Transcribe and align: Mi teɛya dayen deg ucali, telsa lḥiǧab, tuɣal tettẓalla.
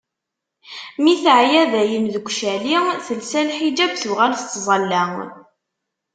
Mi 1.03 1.13
teɛya 1.23 1.63
dayen 1.71 2.05
deg 2.15 2.27
ucali, 2.29 2.73
telsa 3.05 3.41
lḥiǧab, 3.47 3.91
tuɣal 4.01 4.33
tettẓalla. 4.39 5.03